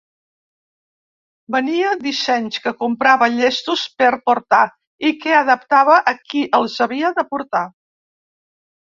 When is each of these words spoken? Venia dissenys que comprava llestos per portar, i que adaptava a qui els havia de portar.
Venia 1.55 1.91
dissenys 2.05 2.57
que 2.63 2.73
comprava 2.79 3.27
llestos 3.33 3.83
per 4.03 4.09
portar, 4.31 4.63
i 5.11 5.13
que 5.27 5.35
adaptava 5.41 5.99
a 6.13 6.15
qui 6.31 6.43
els 6.61 6.79
havia 6.87 7.13
de 7.21 7.27
portar. 7.35 7.63